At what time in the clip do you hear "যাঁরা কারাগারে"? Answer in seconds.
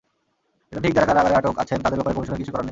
0.97-1.35